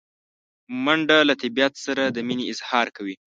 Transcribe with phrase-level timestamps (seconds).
[0.83, 3.13] منډه له طبیعت سره د مینې اظهار دی